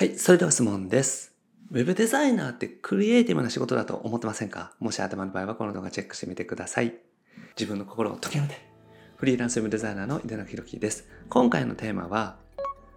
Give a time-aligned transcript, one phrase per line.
[0.00, 1.34] はい、それでは質問です。
[1.72, 4.72] ウェブデザイナーってクリエイティブな仕事だと思ってませんか？
[4.80, 6.94] もし頭の場合はこの動画チェックしてみてください。
[7.54, 8.54] 自分の心を解きめて。
[9.18, 11.06] フリーランスウェブデザイナーの井出野博樹です。
[11.28, 12.38] 今回のテーマは、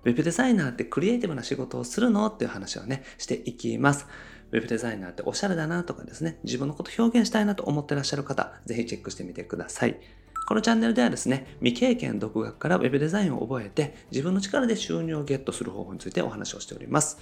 [0.06, 2.28] ウェブデザイナーってクリエイティブな仕事をするの？
[2.28, 4.08] っていう話をね、していきます。
[4.54, 10.00] ウェブデザイナーっておしゃれだなとかですね、自分のこと表現したいなと思ってらっしゃる方、ぜひチェックしてみてください。
[10.46, 17.18] このチャンネルではですね、未経験独学から Web デザインを覚えて、自分の力で収入をゲットする方法についてお話をしております。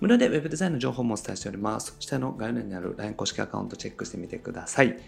[0.00, 1.96] 無料で Web デザインの情報もお伝えしております。
[1.98, 4.98] 下の概要欄にある LINE 公式アカウントチェックしてみてください。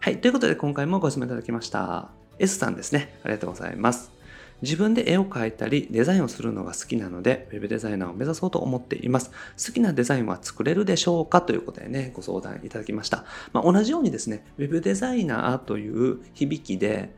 [0.00, 2.10] はい、ということで今回もご質問いただきました。
[2.38, 3.18] S さんですね。
[3.22, 4.13] ありがとうございます。
[4.64, 9.30] 自分で絵を描いたりデザインをするのが好きなので Web デザイナーを目指そうと思っています。
[9.30, 11.42] 好きなデザインは作れるでしょうか？
[11.42, 17.14] ということでねご相談いただきました、まあ、同じようにですね Web デザイナーという響きで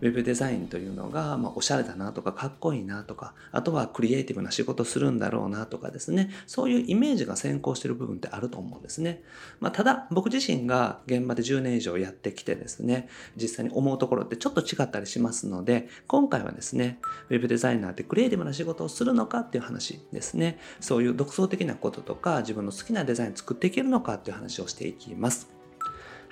[0.00, 6.30] ウェブデザインというのが、まあ、おしゃれだなとかかっこいいなとかあとはクリエイティブな仕事するんだろうなとかですね。
[6.46, 9.22] そういうイメージが先行してる部分ってあると思うんですね、
[9.60, 20.58] まあ、ただ僕自身が現場で10年以上やってきてですね実際に思うところってちょっと違ったりしますので今回はですねウェブデザイナーってクリエイティブな仕事をするのかっていう話ですね。
[20.80, 25.59] そういう独創的なこととか自分の好きなデザイン作っていけるのかっていう話をしていきます。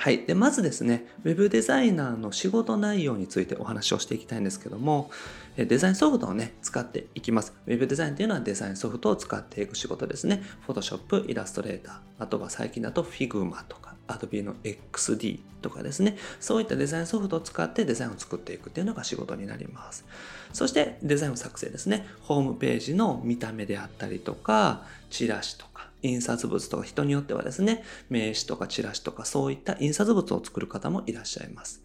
[0.00, 0.24] はい。
[0.24, 5.10] で、まずですね、ウェブデザイナーの仕事内容についてお話をしていきたいんですけども、
[5.56, 7.52] デザインソフトをね、使っていきます。
[7.66, 10.44] ウェブデザインというのはデザインソフトを使っていく仕事ですね。
[10.68, 16.16] Photoshop、イラストレーター、あとは最近だと Figma とか、Adobe の XD とかですね。
[16.38, 20.04] そういったデザインソフトを使ってデザインを作っていくっていうのが仕事になります。
[20.52, 22.06] そしてデザインを作成ですね。
[22.20, 25.66] ホームページの見た目であったりとか、チラシと、
[26.02, 31.82] 印刷物とか人によってはですね、名刺とかチラシとかそういった印刷物を作る方もいらっしゃいます。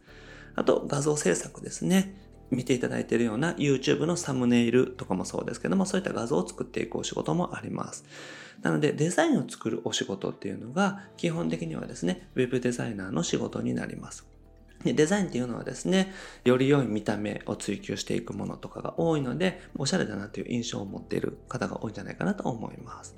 [0.56, 2.16] あと画像制作ですね。
[2.52, 8.06] 見ていただいているような YouTube のサムネイルとかもそうですけども、そういった画像を作っていくお仕事もあります。
[8.62, 14.28] なので、デザインを作るお仕事っていうのが、基本的にはですね、Web デザイナーの仕事になります。
[14.84, 23.16] でデザインっていうのはですね、より良い見た目を追求していくものとかが多いので、おしゃれだなという印象を持っている方が多いんじゃないかなと思います。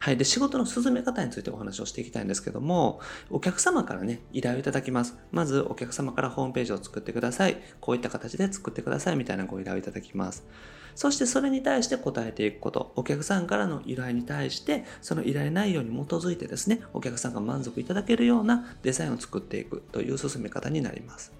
[0.00, 0.16] はい。
[0.16, 3.00] で、仕事の進め方についてお話をしていきたいんですけども、
[3.30, 5.16] お客様からね、依頼をいただきます。
[5.32, 7.60] まず、お客様からホームページを作ってください。
[7.80, 9.16] こういった形で作ってください。
[9.16, 10.46] みたいなご依頼をいただきます。
[10.94, 12.92] そしてそれに対して答えていくこと。
[12.96, 21.32] お客さんからの依頼に対して、その依頼内容に基づいてですね、お客さんが満足いただけるようなデザインを作っていくという進め方になります。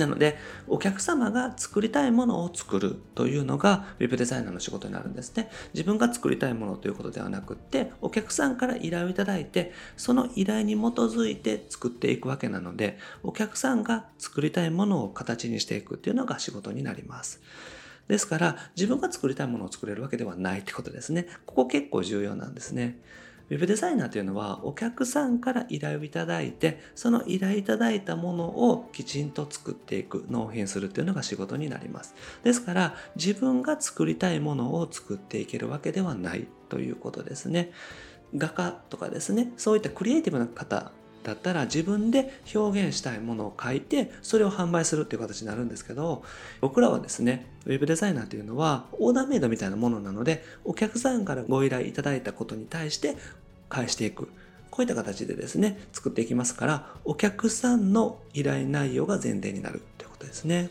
[0.00, 5.50] なので、お客様が作りたいものを作るというのが Web デザイナーの仕事になるんですね。
[5.74, 17.40] 自分が作りたいものということではなくって、お客さんから依頼をいただいて、その依頼に基づいて作っていくわけなので、お客さんが作りたいものを形にしていくっていうのが仕事になります。
[18.08, 21.26] ですから、自分が作りたいものを作れるわけではないってことですね。
[21.46, 22.98] ここ結構重要なんですね。
[23.50, 32.14] ウェブデザイナーというのはお客さんから依頼をいただいてその依頼いただいたものをきちんと作っていく納品するというのが仕事になります。
[32.44, 37.72] ですから自分が作りたいものを作っていけるわけではないということですね。
[38.36, 39.52] 画家とかですね。
[39.56, 46.22] そういったクリエイティブな方だったら自分で表現したいものを書いてそれを販売するっていう形になるんですけど
[46.60, 53.16] 僕らはですねウェブデザイナーというのはオーダーメイドみたいなものなのでお客さんからご依頼いただいたことに対して
[53.68, 54.28] 返していく。
[54.70, 60.70] こういった形でですね作っていきますからお客さんの依頼内容が前提になるということですね。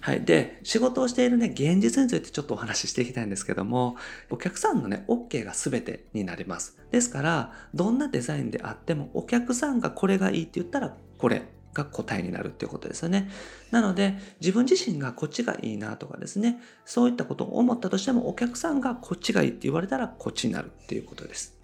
[0.00, 0.22] はい。
[0.22, 3.96] で、仕事をしているね、現実についてちょっとお話ししていきたいんですけども、
[4.30, 6.78] お客さんのね、OK が全てになります。
[6.90, 11.42] ですから、どんなデザインであっても、お客さんがこれがいいって言ったら、これ
[11.74, 13.30] が答えになるっていうことですよね。
[13.70, 21.59] なので、自分自身がこっちがいいなとかですね、そういったことを思ったとしても、お客さんがこっちがいいって言われたら、こっちになるっていうことです。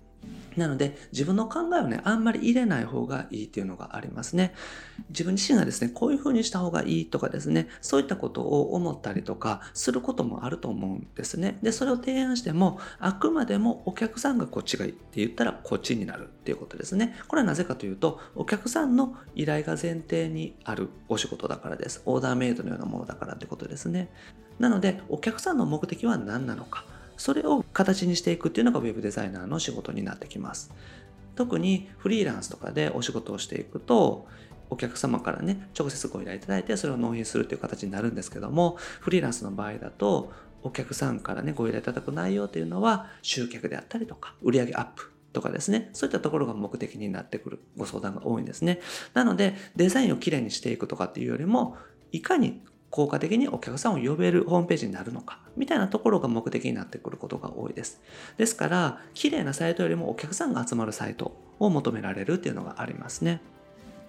[0.57, 4.55] なので、自分の考えをね、あんまり入れない方がいいっていうのがありますね。
[5.11, 11.59] 自分自身がですね、こういう風にした方がいいとかですね、そういったことを思ったりとかすることもあると思うんですね。
[11.63, 17.15] で、それを提案しても、あくまでもお客さんがこっちがいいって言ったらこっちになるっていうことですね。
[17.29, 22.03] これはなぜかというと、お客さんの依頼が前提にあるお仕事だからです。
[22.07, 24.11] オーダーメイドのようなものだからってことですね。
[24.59, 26.85] なので、お客さんの目的は何なのか。
[27.19, 30.73] それを形にしていくっていうのが Web デザイナーの仕事になってきます。
[31.35, 34.27] 特にフリーランスとかでお仕事をしていくと、
[34.71, 40.33] お客様からね、直接ご依頼いただいて、それを納品するという形になるんですけども、フリーランスの場合だと、
[40.63, 48.81] お客さんからね、ご依頼いただく内容というのは、集客であったりとか、売上アップとかですね、そういったところが目的になってくるご相談が多いんですね。
[49.13, 51.77] なので、デザインをきれいにしていくとかっていうよりも、
[52.11, 58.01] いかに効果的にお客さんを呼べるホームページになるのかみたいなところが目的になってくることが多いです。
[58.37, 63.41] ですから、綺麗なサイトよりもお客さんが集まるサイトを求められるっていうのがありますね。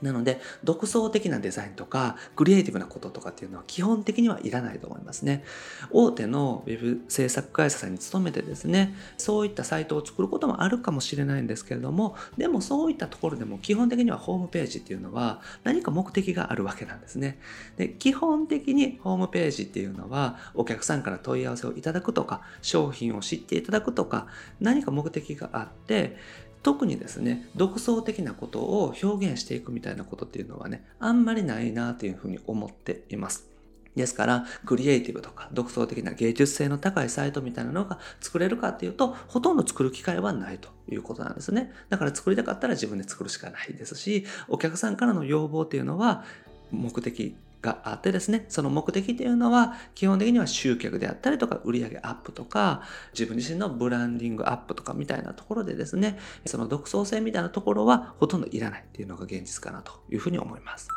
[0.01, 5.43] なので、独創的なデザインとか、クリエイティブなこととかっていうのは基本的にはいらないと思いますね。
[5.91, 17.39] 大手の web 制作会社さんに勤めてですね、そういったサイトを作ることもあるかもしれないんですけれども、でもそういったところでも基本的にはホームページっていうのは何か目的があるわけなんですね。
[17.77, 24.27] で、基本的にホームページっていうのはお客さんから問い合わせをいただくとか、商品を知っていただくとか、
[24.59, 26.17] 何か目的があって、
[26.63, 33.47] 特にですね、独創的なことを表現していくみたいなことっていうのはね、あんまりないなというふうに思っています。
[33.95, 41.71] ですから、クリエイティブとか独創的な芸術性の高いサイトみたいなのが作れるかっていうと、ほとんど作る機会はないということなんですね。
[41.89, 46.23] だから作りたかったら自分で作るしかないですし、お客さんからの要望っていうのは、
[46.71, 52.83] 目的があってですね、その目的っていうのは基本的には集客であったりとか売上アップとか
[53.13, 60.87] 自分自身のブランディングアップとかみたいなところでですね、その独創性みたいなところはほとんどいらないっていうのが現実かなというふうに思います。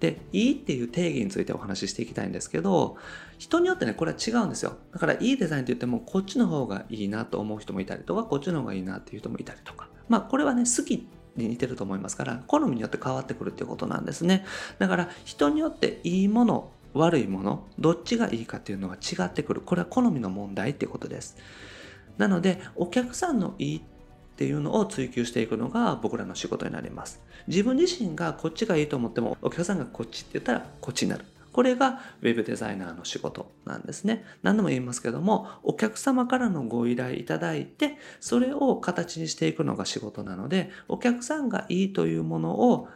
[0.00, 2.96] で、いいっていう定義についてお話ししていきたいんですけど、
[3.38, 4.76] 人によってね、これは違うんですよ。
[4.92, 9.88] だからいいデザインって言っても、こっちの方がいいなと思う人もいたりとか、こっちの方がいいなっていう人もいたりとか。
[10.08, 14.44] まあ、これはね、好きに似てると思いますから、好みによって変わってくるっていうことなんですね。
[14.78, 19.60] だから人によっていいもの、悪いもの、どっちがいいかっていうのは違ってくる。
[19.60, 21.36] これは好みの問題っていうことです。
[22.18, 23.82] なので、お客さんのいいっ
[24.36, 27.20] ていうのを追求していくのが僕らの仕事になります。
[27.46, 31.24] 自分自身がこっちがいいと思っても、お客さんがこっちって言ったらこっちになる。
[31.54, 34.24] これが Web デザイナーの仕事なんですね。
[34.42, 42.88] 何度も言いますけども、お客様からのご依頼いただいて、それを形にしていくのが仕事なので、お客さんがいいというものを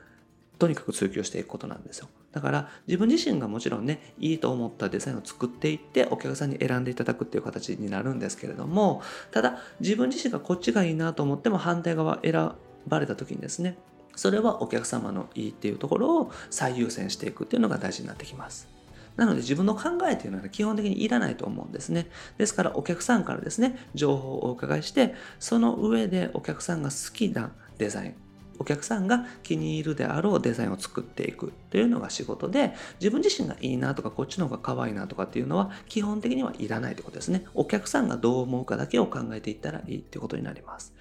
[0.58, 2.08] とにかく追求していくことなんですよ。
[2.32, 12.50] だから自分自身がもちろんね、いいと思ったデザインを作っていってお客さんに選んでいただくっていう形になるんですけれども、ただ自分自身がこっちがいいなと思っても反対側選
[12.88, 13.78] ばれた時にですね、
[14.18, 18.68] それはお客様のいいっていうところを最優先していくっていうのが大事になってきます。
[19.14, 22.10] なので自分の考えというのは基本的にいらないと思うんですね。
[22.36, 28.14] ですからお客さんからですね、情報をお伺いして、その上でお客さんが好きなデザイン、
[28.58, 37.44] お客さんが気に入るであろうデザインを作っていくというのが仕事で自分自身がいいなとかこっちの方が可愛いなとかっていうのは基本的にはいらないってことですね。
[37.54, 40.92] お客さんがどう思うかだけを考えていったらいいってことになります。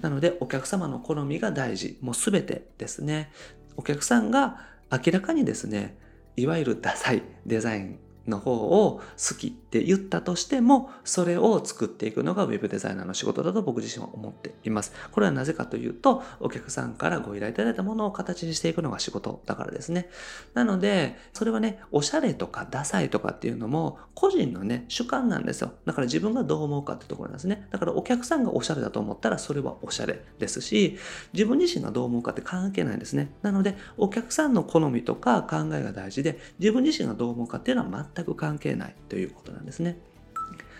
[0.00, 1.98] なのでお客様の好みが大事。
[2.00, 3.32] もう全てですね。
[3.76, 4.58] お客さんが
[4.90, 5.98] 明らかにですね
[6.36, 14.92] いわゆるダサいデザインの方を好きって言ったとしても、それを作っていくのが Web デザイナーの仕事だと僕自身は思っています。
[15.12, 20.08] これはなぜかというと、お客さんからご依頼いただいたものを形にしていくのが仕事だからですね。
[20.54, 25.72] なので、それはね、おしゃれとかダサいとかっていうのも、個人のね、主観なんですよ。
[25.84, 27.68] だから自分がどう思うかってところなんですね。
[27.70, 30.96] だからお客さんがおしゃれだと思ったら、それはおしゃれですし、
[31.34, 33.32] 自分自身がどう思うかって関係ないんですね。
[33.42, 39.98] なので、お客さんの好みとか考えが大事で、自分自身がどう思うかっていうのは全く関係ないということなんですですね。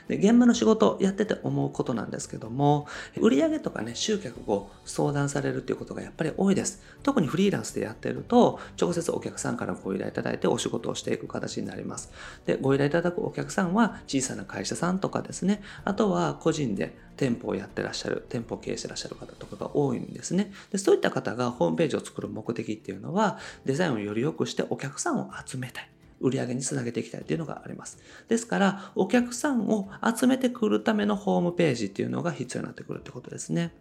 [0.08, 2.86] で現場の仕事やってて思うことなんですけども
[3.20, 12.12] 売上とかね集客を相談されるっていうことがやっぱり多いです特にフリーランスでやってると直接お客さんからご依頼いただいてお仕事をしていく形になります
[12.44, 20.52] でご依頼いただくお客さんは小さな会社さんとかですねあとは個人で店舗をやってらっしゃる、店舗を経営してらっしゃる方とかが多いんですね。
[20.70, 25.88] でそういった方がホームページを作る目的っていうのは、デザインをより良くしてお客さんを集めたい。
[26.20, 27.98] 売り上げにつなげていきたいというのがあります。
[28.28, 33.72] ですから、お客さんを集めてくるためのホームページっていうのが必要になってくるってことですね。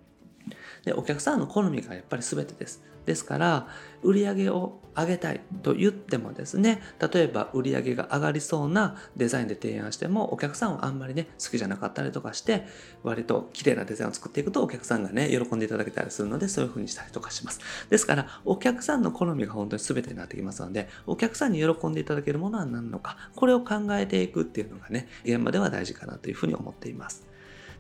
[0.84, 2.84] で、お客さんの好みがやっぱり全てです。
[3.06, 3.68] ですから、
[4.04, 12.66] 売上を上げたいと言ってもですね、例えば売り上げが上がりそうなデザインで提案しても、お客さんはあんまりね、好きじゃなかったりとかして、
[13.04, 17.60] 割と綺麗なデザインを作っていくとお客さんがね、喜んでいただけたりするので、そういう風にしたりとかします。
[17.90, 27.25] ですから、お客さんの好みが本当に全てになってきますので、お客さんに喜んでいただけるものは何なのか、これを考えていくっていうのがね、現場では大事かなというふうに思っています。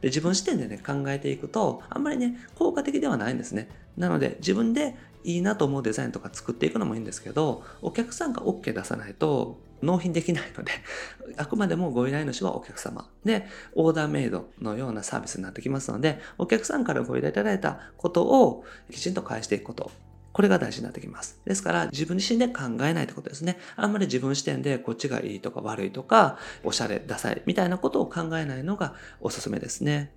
[0.05, 3.67] で自分視点でね、考えていくと、あんまりね、効果的ではないんですね。
[3.97, 10.73] なので、自分でいいなと思うデザインとか作っていくのもいいんですけど、お客さんが OK 出さないと納品できないので、
[11.37, 19.89] あくまでもご依頼主はお客様で、オーダーメイドのようなサービスになってきますので、お客さんからご依頼いただいたことをきちんと返していくこと。
[20.35, 21.39] これが大事になってきます。
[21.45, 23.57] ですから、自分自身で考えないってことですね。
[23.77, 30.11] あんまり自分視点でこっちがいいとか悪いとか、おしゃれ、ダサいみたいなことを考えないのがおすすめですね。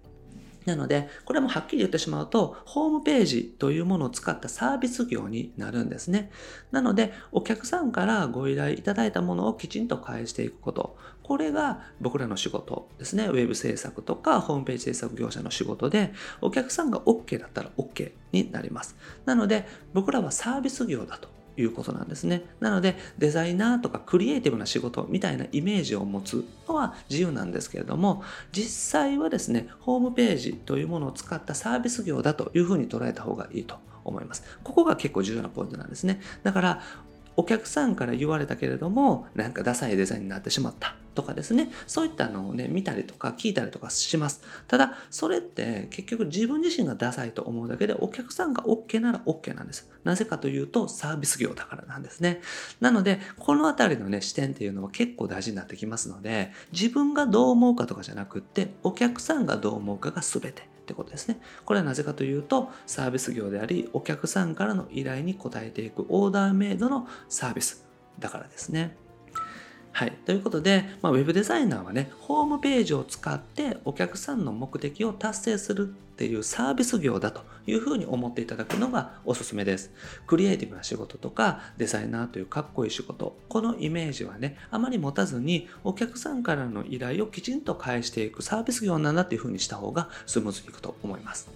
[0.69, 6.31] なので、これもはっきり言ってしまうと、ホームページというものを使ったサービス業になるんですね。
[6.71, 10.97] なので、お客さんからご依頼いただいたものをきちんと返していくこと。
[11.23, 13.27] これが僕らの仕事ですね。
[13.27, 18.97] ウェブ制作とかホームページ制作業者の仕事で、お客さんが OK だったら OK になります。
[19.25, 22.45] なので、僕らはサービス業だということなんですね。
[22.61, 28.23] なのでデザイナーとかクリエイティブな仕事みたいなイメージを持つのは自由なんですけれども
[28.53, 34.43] 実際はですねホームページというものを使ったサービス業だというふうに捉えた方がいいと思います。
[34.63, 36.21] ここが結構重要なポイントなんですね。
[36.43, 36.83] だから
[37.39, 41.71] お客さんから言われたけれどもなんかダサいデザインになってしまったとかですね。
[41.87, 44.43] そういったのをね見たりとか聞いたりとかします。
[44.67, 49.89] ただそれって結局自分自身がダサいと思うだけでお客さんが OK なら OK なんです。
[50.03, 52.41] なぜかというとサービス業だからなんですね。
[52.81, 60.78] なのでこの辺りのね視点っていうのは結構大事になってきますので自分がどう思うかとかじゃなくってお客さんがどう思うかが全て。
[60.89, 61.39] ってことですね。
[61.67, 67.87] これはなぜかというと、サービス業であり、お客さんからの依頼に応えていくオーダーメイドのサービス
[68.19, 68.97] だからですね。
[69.99, 70.13] はい。
[70.13, 79.91] ということで、まあ、ウェブデザイナーはね、ホームページを使ってお客さんの目的を達成するっていうサービス業だというふうに思っていただくのがおすすめです。
[80.29, 91.51] クリエイティブな仕事とかデザイナーというかっこいい仕事、このイメージはね、あまり持たずにお客さんからの依頼をきちんと返していくサービス業なんだっていうふうにした方がスムーズにいくと思います。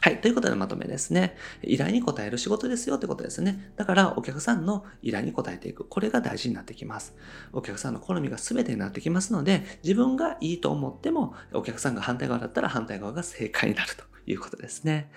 [0.00, 0.20] はい。
[0.20, 1.36] ということでまとめですね。
[1.62, 3.72] 依頼に応える仕事ですよってことですね。
[3.76, 5.84] だからお客さんの依頼に応えていく。
[5.84, 7.16] これが大事になってきます。
[7.52, 15.10] お客さんの好みが全てになってきますので、自分がいいと思っても、お客さんが反対側だったら反対側が正解になるということですね。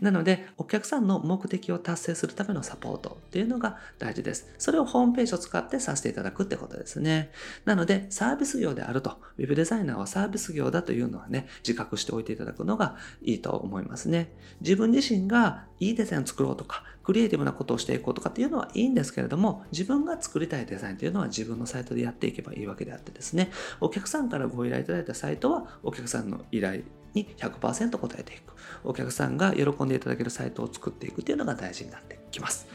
[0.00, 4.52] なので、お客さんの目的を達成するためのサポートっていうのが大事です。
[4.58, 7.30] それをホームページを使ってさせていただくってことですね。
[7.64, 14.32] なので、サービス業であると、ウェブデザイナーはサービス業だというのはね、自覚しておいていただくのがいいと思いますね。
[14.60, 26.82] 自分自身がいいデザインを作ろうとか、クリエイティブなことをしていこうとかっていうのはいいんですけれども、自分が作りたいデザインというのは自分のサイトでやっていけばいいわけであってですね、お客さんからご依頼いただいたサイトは、お客さんの依頼
[27.14, 28.54] に100%答えていく。
[28.84, 32.66] お客さんが喜んでいただけるサイトを作っていくというのが大事になってきます。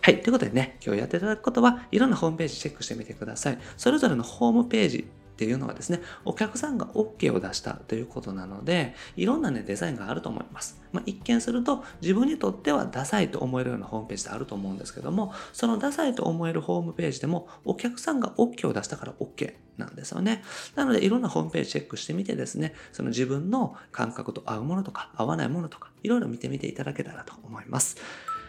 [0.00, 0.20] はい。
[0.20, 3.58] ということでね、今日やっていただくことは、いろんなホームページチェックしてみてください。
[3.76, 10.80] それぞれのホームページっていうのはですね、お客さんが OK を出したということなので、いろんなね、デザインがあると思います。
[10.92, 20.42] まあ、一見すると自分にとってはダサいと思えるようなホームページってあると思うんですけども、そのダサいと思えるホームページでもお客さんが OK を出したから OK なんですよね。
[20.76, 27.96] なので、いろんなホームページチェックしてみてですね、その自分の感覚と合うものとか合わないものとか、いろいろ見てみていただけたらと思います。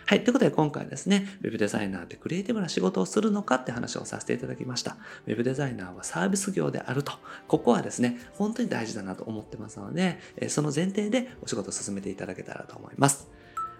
[0.05, 0.23] はい。
[0.23, 4.97] ということで今回ですね、Web デザイナーってクリエイティブな仕事をするのかって話をさせていただきました。
[5.27, 7.13] Web デザイナーはサービス業であると。
[7.47, 10.19] ここはですね、本当に大事だなと思ってますので、
[10.49, 13.29] その前提でお仕事を進めていただけたらと思います。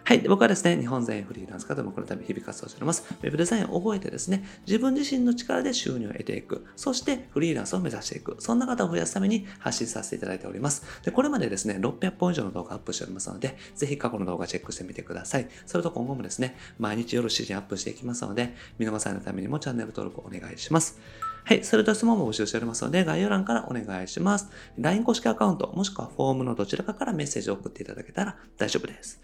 [0.05, 0.19] はい。
[0.27, 3.05] 僕はですね、日本全員フリーランス化でもこのため日々活動しております。
[3.21, 6.65] ウェブデザインを覚えてですね、自分自身の力で収入を得ていく。
[6.75, 8.35] そしてフリーランスを目指していく。
[8.39, 10.83] そんな方を増やすために発信させていただいております。
[11.05, 15.47] で、これまでですね、600本以上の動画アップしておりますので、ぜひ過去の動画チェックしてみてください。
[15.65, 20.99] それと今後もですね、毎日夜7時アップしていきますので、見逃さないためにもチャンネル登録お願いします。
[21.45, 21.63] はい。
[21.63, 24.49] それと質問も募集しておりますので、概要欄からお願いします。
[24.77, 29.21] LINE 公式アカウント、もしくはフォームのどちらかからメッセージを送っていただけたら大丈夫です。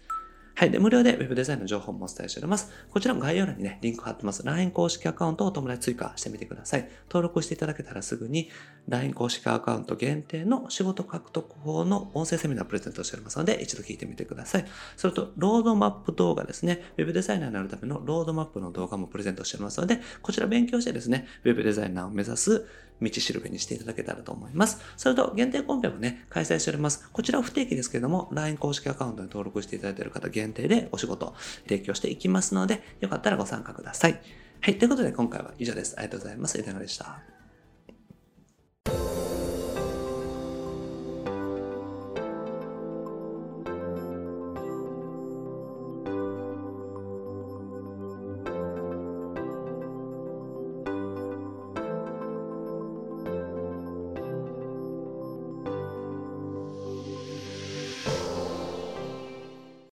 [0.60, 0.70] はい。
[0.70, 2.70] で、無料で Web デザインの情報もお伝えしております。
[2.90, 4.42] こちらの概要欄にね、リンク貼ってます。
[4.44, 6.86] LINE 公式アカウントをお友達追加してみてください。
[7.08, 8.50] 登録していただけたらすぐに
[8.86, 14.66] LINE 公式アカウント限定の仕事獲得法の音声セミナープレゼントしておりますので、一度聞いてみてください。
[14.98, 16.82] それと、ロードマップ動画ですね。
[16.98, 22.66] Web デザイナーになるためのロードマップの動画もプレゼントしておりますので、こちら勉強してですね、Web デザイナーを目指す
[23.00, 24.80] 道しるべにしていただけたらと思います。
[24.96, 27.08] それと、限定コンペもね、開催しております。
[27.12, 31.34] こちらは不定期ですけれども、LINE 公式アカウントに登録していただいている方限定でお仕事
[31.68, 34.20] 提供していきますので、よかったらご参加ください。
[34.60, 34.78] はい。
[34.78, 35.94] ということで今回は以上です。
[35.96, 36.58] ありがとうございます。
[36.60, 37.39] いかがでした